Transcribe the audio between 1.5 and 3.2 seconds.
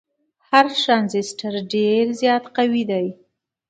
ډیر زیات قوي دی.